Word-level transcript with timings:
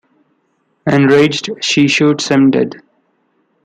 Enraged, 0.91 1.51
she 1.63 1.87
shoots 1.87 2.29
him 2.29 2.49
dead. 2.49 2.81